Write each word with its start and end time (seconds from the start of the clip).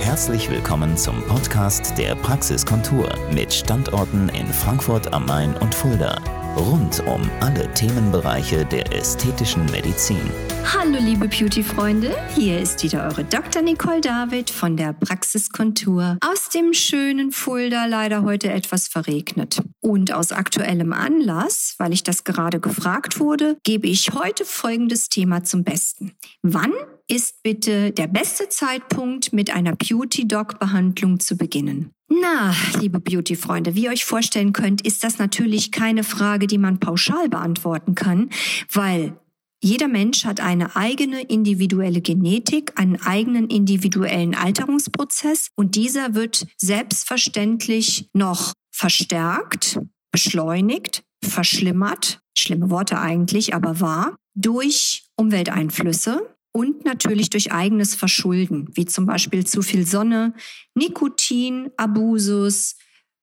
Herzlich 0.00 0.50
willkommen 0.50 0.96
zum 0.96 1.22
Podcast 1.26 1.96
der 1.98 2.14
Praxiskontur 2.14 3.06
mit 3.32 3.52
Standorten 3.52 4.30
in 4.30 4.46
Frankfurt 4.46 5.12
am 5.12 5.26
Main 5.26 5.54
und 5.58 5.74
Fulda. 5.74 6.18
Rund 6.56 7.00
um 7.06 7.30
alle 7.40 7.72
Themenbereiche 7.74 8.64
der 8.64 8.92
ästhetischen 8.92 9.66
Medizin. 9.66 10.18
Hallo 10.64 10.98
liebe 10.98 11.28
Beauty-Freunde, 11.28 12.16
hier 12.34 12.58
ist 12.60 12.82
wieder 12.82 13.04
eure 13.04 13.24
Dr. 13.24 13.60
Nicole 13.60 14.00
David 14.00 14.50
von 14.50 14.76
der 14.76 14.94
Praxiskontur 14.94 16.16
aus 16.26 16.48
dem 16.48 16.72
schönen 16.72 17.30
Fulda, 17.30 17.84
leider 17.84 18.22
heute 18.22 18.50
etwas 18.50 18.88
verregnet. 18.88 19.60
Und 19.80 20.12
aus 20.12 20.30
aktuellem 20.32 20.92
Anlass, 20.92 21.74
weil 21.78 21.92
ich 21.92 22.02
das 22.02 22.24
gerade 22.24 22.60
gefragt 22.60 23.18
wurde, 23.18 23.56
gebe 23.64 23.88
ich 23.88 24.12
heute 24.12 24.44
folgendes 24.44 25.08
Thema 25.08 25.42
zum 25.42 25.64
Besten. 25.64 26.12
Wann 26.42 26.72
ist 27.08 27.42
bitte 27.42 27.90
der 27.90 28.06
beste 28.06 28.48
Zeitpunkt, 28.48 29.32
mit 29.32 29.50
einer 29.50 29.74
Beauty-Doc-Behandlung 29.74 31.18
zu 31.18 31.36
beginnen? 31.36 31.90
Na, 32.08 32.54
liebe 32.80 33.00
Beauty-Freunde, 33.00 33.74
wie 33.74 33.84
ihr 33.84 33.90
euch 33.90 34.04
vorstellen 34.04 34.52
könnt, 34.52 34.84
ist 34.84 35.04
das 35.04 35.18
natürlich 35.18 35.70
keine 35.70 36.04
Frage, 36.04 36.46
die 36.46 36.58
man 36.58 36.80
pauschal 36.80 37.28
beantworten 37.28 37.94
kann, 37.94 38.30
weil 38.72 39.16
jeder 39.62 39.88
Mensch 39.88 40.24
hat 40.24 40.40
eine 40.40 40.74
eigene 40.74 41.22
individuelle 41.22 42.00
Genetik, 42.00 42.72
einen 42.76 43.00
eigenen 43.02 43.48
individuellen 43.48 44.34
Alterungsprozess 44.34 45.50
und 45.54 45.76
dieser 45.76 46.14
wird 46.14 46.46
selbstverständlich 46.56 48.08
noch 48.14 48.54
verstärkt, 48.80 49.78
beschleunigt, 50.10 51.04
verschlimmert, 51.22 52.20
schlimme 52.36 52.70
Worte 52.70 52.98
eigentlich, 52.98 53.54
aber 53.54 53.78
wahr, 53.80 54.16
durch 54.34 55.04
Umwelteinflüsse, 55.16 56.34
und 56.52 56.84
natürlich 56.84 57.30
durch 57.30 57.52
eigenes 57.52 57.94
Verschulden, 57.94 58.68
wie 58.74 58.84
zum 58.84 59.06
Beispiel 59.06 59.46
zu 59.46 59.62
viel 59.62 59.86
Sonne, 59.86 60.34
Nikotin, 60.74 61.70
Abusus, 61.76 62.76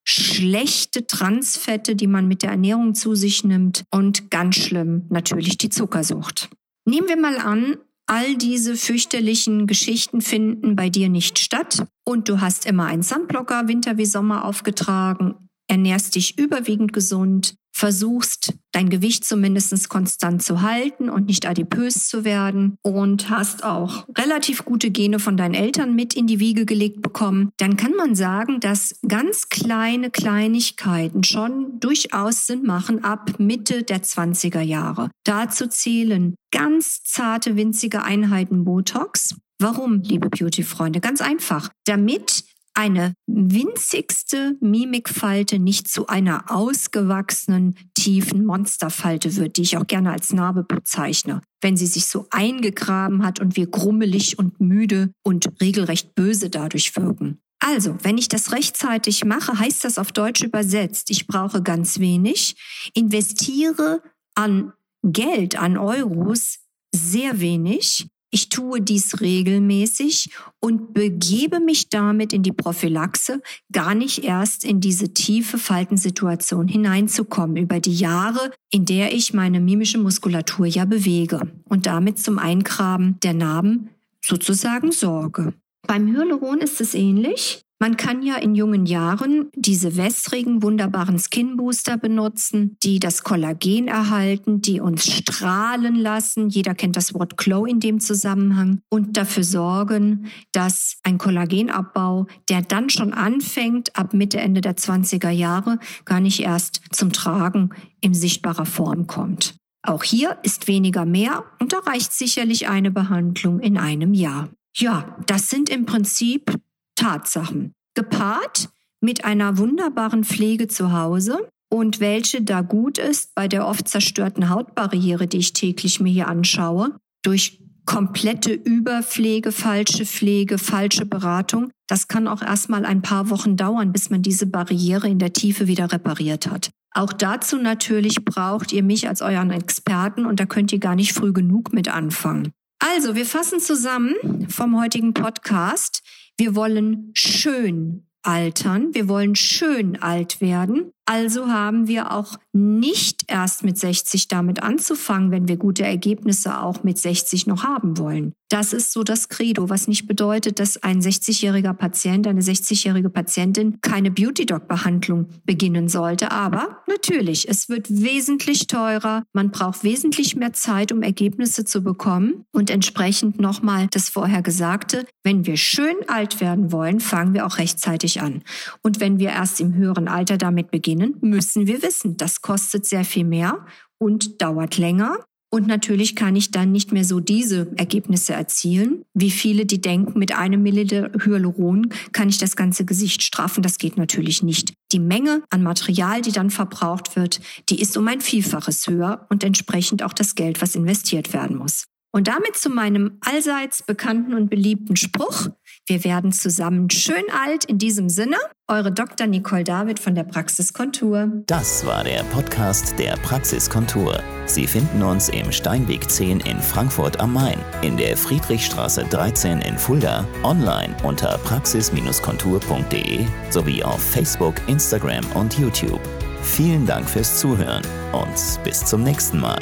schlechte 0.08 1.08
Transfette, 1.08 1.96
die 1.96 2.08
man 2.08 2.28
mit 2.28 2.44
der 2.44 2.52
Ernährung 2.52 2.96
zu 2.96 3.16
sich 3.16 3.44
nimmt 3.44 3.84
und 3.92 4.32
ganz 4.32 4.56
schlimm 4.56 5.08
natürlich 5.10 5.58
die 5.58 5.70
Zuckersucht. 5.70 6.50
Nehmen 6.86 7.10
wir 7.10 7.18
mal 7.18 7.38
an, 7.38 7.76
all 8.06 8.38
diese 8.38 8.78
fürchterlichen 8.78 9.68
Geschichten 9.68 10.22
finden 10.22 10.78
bei 10.78 10.90
dir 10.90 11.10
nicht 11.10 11.40
statt 11.40 11.86
und 12.06 12.30
du 12.30 12.40
hast 12.40 12.66
immer 12.66 12.86
einen 12.86 13.04
Sunblocker 13.04 13.68
Winter 13.68 13.98
wie 13.98 14.06
Sommer 14.06 14.46
aufgetragen, 14.46 15.47
ernährst 15.68 16.16
dich 16.16 16.38
überwiegend 16.38 16.94
gesund, 16.94 17.56
versuchst 17.78 18.56
dein 18.72 18.90
Gewicht 18.90 19.24
zumindest 19.24 19.88
konstant 19.88 20.42
zu 20.42 20.64
halten 20.64 21.10
und 21.10 21.28
nicht 21.28 21.46
adipös 21.46 22.08
zu 22.08 22.24
werden 22.24 22.78
und 22.82 23.30
hast 23.30 23.64
auch 23.64 24.08
relativ 24.18 24.66
gute 24.66 24.90
Gene 24.90 25.20
von 25.20 25.38
deinen 25.38 25.54
Eltern 25.54 25.96
mit 25.96 26.16
in 26.16 26.26
die 26.26 26.40
Wiege 26.40 26.66
gelegt 26.66 27.04
bekommen, 27.04 27.52
dann 27.58 27.78
kann 27.78 27.94
man 27.94 28.16
sagen, 28.16 28.60
dass 28.60 29.00
ganz 29.08 29.50
kleine 29.50 30.10
Kleinigkeiten 30.10 31.24
schon 31.24 31.80
durchaus 31.80 32.48
Sinn 32.48 32.64
machen 32.64 33.04
ab 33.04 33.36
Mitte 33.38 33.84
der 33.84 34.02
20er 34.02 34.62
Jahre. 34.62 35.12
Dazu 35.24 35.68
zählen 35.68 36.34
ganz 36.52 37.04
zarte, 37.04 37.56
winzige 37.56 38.02
Einheiten 38.02 38.66
Botox. 38.66 39.36
Warum, 39.60 40.02
liebe 40.02 40.30
Beauty-Freunde? 40.30 41.00
Ganz 41.00 41.20
einfach. 41.22 41.70
Damit 41.86 42.44
eine 42.78 43.16
winzigste 43.26 44.56
Mimikfalte 44.62 45.58
nicht 45.58 45.88
zu 45.88 46.06
einer 46.06 46.52
ausgewachsenen, 46.52 47.76
tiefen 47.96 48.46
Monsterfalte 48.46 49.36
wird, 49.36 49.58
die 49.58 49.64
ich 49.64 49.78
auch 49.78 49.88
gerne 49.88 50.12
als 50.12 50.32
Narbe 50.32 50.64
bezeichne, 50.64 51.42
wenn 51.60 51.76
sie 51.76 51.88
sich 51.88 52.06
so 52.06 52.28
eingegraben 52.30 53.26
hat 53.26 53.40
und 53.40 53.56
wir 53.56 53.66
grummelig 53.66 54.38
und 54.38 54.62
müde 54.62 55.12
und 55.24 55.50
regelrecht 55.60 56.14
böse 56.14 56.52
dadurch 56.52 56.96
wirken. 56.96 57.40
Also, 57.60 57.98
wenn 58.04 58.20
ich 58.20 58.28
das 58.28 58.52
rechtzeitig 58.52 59.26
mache, 59.26 59.58
heißt 59.58 59.84
das 59.84 59.98
auf 59.98 60.12
Deutsch 60.12 60.44
übersetzt, 60.44 61.10
ich 61.10 61.26
brauche 61.26 61.64
ganz 61.64 61.98
wenig, 61.98 62.56
investiere 62.94 64.04
an 64.36 64.74
Geld, 65.02 65.60
an 65.60 65.78
Euros 65.78 66.60
sehr 66.94 67.40
wenig 67.40 68.08
ich 68.38 68.50
tue 68.50 68.82
dies 68.82 69.20
regelmäßig 69.20 70.30
und 70.60 70.94
begebe 70.94 71.60
mich 71.60 71.90
damit 71.90 72.34
in 72.34 72.44
die 72.44 72.52
Prophylaxe, 72.52 73.42
gar 73.72 73.96
nicht 73.96 74.24
erst 74.24 74.64
in 74.64 74.80
diese 74.80 75.12
tiefe 75.12 75.58
Faltensituation 75.58 76.68
hineinzukommen 76.68 77.58
über 77.58 77.80
die 77.80 77.96
Jahre, 77.96 78.52
in 78.70 78.86
der 78.86 79.12
ich 79.12 79.34
meine 79.34 79.60
mimische 79.60 79.98
Muskulatur 79.98 80.68
ja 80.68 80.86
bewege 80.86 81.52
und 81.68 81.88
damit 81.88 82.20
zum 82.20 82.38
Eingraben 82.38 83.20
der 83.24 83.34
Narben 83.34 83.90
sozusagen 84.24 84.92
sorge. 84.92 85.56
Beim 85.88 86.06
Hyaluron 86.06 86.60
ist 86.60 86.80
es 86.80 86.94
ähnlich. 86.94 87.64
Man 87.80 87.96
kann 87.96 88.24
ja 88.24 88.38
in 88.38 88.56
jungen 88.56 88.88
Jahren 88.88 89.52
diese 89.56 89.98
wässrigen, 89.98 90.64
wunderbaren 90.64 91.20
Skin 91.20 91.58
Booster 91.58 91.98
benutzen, 91.98 92.76
die 92.82 93.00
das 93.00 93.24
Kollagen 93.24 93.88
erhalten, 93.88 94.62
die 94.62 94.80
uns 94.80 95.06
strahlen 95.06 95.96
lassen. 95.96 96.50
Jeder 96.50 96.74
kennt 96.74 96.96
das 96.96 97.14
Wort 97.14 97.38
Glow 97.38 97.66
in 97.66 97.80
dem 97.80 98.00
Zusammenhang 98.00 98.82
und 98.90 99.16
dafür 99.16 99.44
sorgen, 99.44 100.26
dass 100.54 100.98
ein 101.04 101.20
Kollagenabbau, 101.20 102.26
der 102.50 102.64
dann 102.64 102.90
schon 102.90 103.14
anfängt, 103.14 103.96
ab 103.96 104.12
Mitte, 104.12 104.40
Ende 104.40 104.62
der 104.62 104.76
20er 104.76 105.30
Jahre, 105.30 105.78
gar 106.04 106.20
nicht 106.20 106.40
erst 106.40 106.82
zum 106.92 107.14
Tragen 107.14 107.70
in 108.02 108.16
sichtbarer 108.16 108.66
Form 108.66 109.06
kommt. 109.06 109.56
Auch 109.84 110.04
hier 110.04 110.38
ist 110.42 110.68
weniger 110.68 111.06
mehr 111.06 111.44
und 111.60 111.74
da 111.74 111.80
reicht 111.80 112.12
sicherlich 112.12 112.68
eine 112.68 112.90
Behandlung 112.90 113.60
in 113.60 113.78
einem 113.78 114.16
Jahr. 114.16 114.50
Ja, 114.76 115.16
das 115.28 115.50
sind 115.50 115.70
im 115.70 115.86
Prinzip 115.86 116.56
Tatsachen. 116.98 117.74
Gepaart 117.96 118.70
mit 119.00 119.24
einer 119.24 119.58
wunderbaren 119.58 120.24
Pflege 120.24 120.68
zu 120.68 120.92
Hause 120.92 121.50
und 121.70 122.00
welche 122.00 122.42
da 122.42 122.62
gut 122.62 122.98
ist 122.98 123.34
bei 123.36 123.48
der 123.48 123.66
oft 123.66 123.88
zerstörten 123.88 124.50
Hautbarriere, 124.50 125.28
die 125.28 125.38
ich 125.38 125.54
täglich 125.54 126.00
mir 126.00 126.12
hier 126.12 126.28
anschaue, 126.28 126.98
durch 127.24 127.60
komplette 127.86 128.52
Überpflege, 128.52 129.52
falsche 129.52 130.06
Pflege, 130.06 130.58
falsche 130.58 131.06
Beratung. 131.06 131.72
Das 131.88 132.08
kann 132.08 132.28
auch 132.28 132.42
erstmal 132.42 132.86
ein 132.86 133.02
paar 133.02 133.30
Wochen 133.30 133.56
dauern, 133.56 133.94
bis 133.94 134.10
man 134.10 134.22
diese 134.22 134.46
Barriere 134.46 135.08
in 135.08 135.20
der 135.20 135.34
Tiefe 135.34 135.68
wieder 135.68 135.92
repariert 135.92 136.48
hat. 136.48 136.70
Auch 136.94 137.14
dazu 137.14 137.58
natürlich 137.58 138.26
braucht 138.26 138.74
ihr 138.74 138.84
mich 138.84 139.08
als 139.08 139.22
euren 139.22 139.52
Experten 139.52 140.26
und 140.26 140.40
da 140.40 140.46
könnt 140.46 140.72
ihr 140.74 140.80
gar 140.80 140.96
nicht 140.96 141.14
früh 141.14 141.32
genug 141.32 141.72
mit 141.74 141.88
anfangen. 141.88 142.52
Also, 142.80 143.16
wir 143.16 143.26
fassen 143.26 143.60
zusammen 143.60 144.48
vom 144.50 144.80
heutigen 144.80 145.14
Podcast. 145.14 146.04
Wir 146.38 146.56
wollen 146.56 147.12
schön 147.14 148.08
altern, 148.22 148.94
wir 148.94 149.08
wollen 149.08 149.36
schön 149.36 150.02
alt 150.02 150.42
werden. 150.42 150.92
Also 151.06 151.48
haben 151.48 151.88
wir 151.88 152.12
auch 152.12 152.38
nicht 152.52 153.24
erst 153.28 153.64
mit 153.64 153.78
60 153.78 154.28
damit 154.28 154.62
anzufangen, 154.62 155.32
wenn 155.32 155.48
wir 155.48 155.58
gute 155.58 155.84
Ergebnisse 155.84 156.62
auch 156.62 156.84
mit 156.84 156.98
60 156.98 157.48
noch 157.48 157.64
haben 157.64 157.98
wollen. 157.98 158.34
Das 158.50 158.72
ist 158.72 158.94
so 158.94 159.04
das 159.04 159.28
Credo, 159.28 159.70
was 159.70 159.90
nicht 159.90 160.08
bedeutet, 160.08 160.60
dass 160.60 160.82
ein 160.82 161.02
60-jähriger 161.02 161.74
Patient, 161.74 162.28
eine 162.28 162.40
60-jährige 162.40 163.10
Patientin 163.10 163.82
keine 163.82 164.10
Beauty-Doc-Behandlung 164.10 165.28
beginnen 165.44 165.90
sollte. 165.90 166.32
Aber 166.32 166.82
natürlich, 166.88 167.50
es 167.50 167.68
wird 167.68 167.90
wesentlich 167.90 168.68
teurer. 168.68 169.24
Man 169.34 169.52
braucht 169.52 169.84
wesentlich 169.84 170.38
mehr 170.38 170.54
Zeit, 170.54 170.94
um 170.94 171.04
Ergebnisse 171.04 171.66
zu 171.66 171.82
bekommen. 171.82 172.46
Und 172.54 172.70
entsprechend 172.70 173.38
nochmal 173.38 173.88
das 173.92 174.08
vorher 174.08 174.42
Gesagte, 174.42 175.06
wenn 175.24 175.46
wir 175.46 175.58
schön 175.58 175.98
alt 176.08 176.40
werden 176.40 176.72
wollen, 176.72 177.02
fangen 177.02 177.34
wir 177.34 177.46
auch 177.46 177.58
rechtzeitig 177.58 178.22
an. 178.22 178.44
Und 178.82 179.02
wenn 179.02 179.20
wir 179.20 179.30
erst 179.30 179.60
im 179.60 179.74
höheren 179.74 180.08
Alter 180.08 180.38
damit 180.38 180.72
beginnen, 180.72 181.18
müssen 181.20 181.68
wir 181.68 181.82
wissen, 181.82 182.16
das 182.16 182.42
kostet 182.42 182.86
sehr 182.86 183.04
viel 183.04 183.26
mehr 183.26 183.66
und 183.98 184.42
dauert 184.42 184.78
länger. 184.78 185.18
Und 185.50 185.66
natürlich 185.66 186.16
kann 186.16 186.36
ich 186.36 186.52
dann 186.52 186.74
nicht 186.74 186.92
mehr 186.92 187.06
so 187.06 187.22
diese 187.22 187.72
Ergebnisse 187.78 188.34
erzielen, 188.34 189.06
wie 189.14 189.32
viele, 189.32 189.66
die 189.66 189.80
denken, 189.80 190.20
mit 190.20 190.36
einem 190.36 190.62
Milliliter 190.62 191.10
Hyaluron 191.24 191.94
kann 192.12 192.28
ich 192.28 192.38
das 192.38 192.58
ganze 192.58 192.84
Gesicht 192.84 193.24
straffen. 193.24 193.64
Das 193.64 193.78
geht 193.78 193.96
natürlich 193.96 194.44
nicht. 194.44 194.74
Die 194.92 195.00
Menge 195.00 195.44
an 195.50 195.64
Material, 195.64 196.22
die 196.22 196.34
dann 196.34 196.50
verbraucht 196.50 197.16
wird, 197.16 197.40
die 197.70 197.80
ist 197.80 197.96
um 197.96 198.08
ein 198.10 198.20
Vielfaches 198.20 198.88
höher 198.88 199.26
und 199.30 199.44
entsprechend 199.46 200.04
auch 200.04 200.14
das 200.14 200.36
Geld, 200.36 200.62
was 200.62 200.76
investiert 200.76 201.32
werden 201.32 201.56
muss. 201.56 201.86
Und 202.12 202.28
damit 202.28 202.56
zu 202.56 202.70
meinem 202.70 203.18
allseits 203.22 203.84
bekannten 203.84 204.34
und 204.34 204.50
beliebten 204.50 204.96
Spruch, 204.96 205.50
wir 205.88 206.04
werden 206.04 206.34
zusammen 206.34 206.90
schön 206.90 207.24
alt 207.32 207.64
in 207.66 207.78
diesem 207.78 208.10
Sinne. 208.10 208.36
Eure 208.68 208.92
Dr. 208.92 209.26
Nicole 209.26 209.64
David 209.64 210.00
von 210.00 210.16
der 210.16 210.26
Praxiskontur. 210.26 211.32
Das 211.48 211.86
war 211.86 212.04
der 212.04 212.24
Podcast 212.26 213.00
der 213.00 213.16
Praxiskontur. 213.18 214.22
Sie 214.46 214.68
finden 214.68 215.02
uns 215.02 215.30
im 215.30 215.50
Steinweg 215.52 216.10
10 216.10 216.42
in 216.42 216.60
Frankfurt 216.60 217.22
am 217.22 217.32
Main, 217.34 217.58
in 217.82 217.96
der 217.96 218.18
Friedrichstraße 218.18 219.06
13 219.06 219.62
in 219.62 219.78
Fulda, 219.78 220.28
online 220.44 220.94
unter 221.04 221.38
praxis-kontur.de 221.38 223.26
sowie 223.50 223.82
auf 223.84 224.02
Facebook, 224.02 224.56
Instagram 224.68 225.26
und 225.36 225.58
YouTube. 225.58 226.02
Vielen 226.42 226.86
Dank 226.86 227.10
fürs 227.10 227.40
Zuhören 227.40 227.84
und 228.12 228.64
bis 228.64 228.84
zum 228.84 229.04
nächsten 229.04 229.40
Mal. 229.40 229.60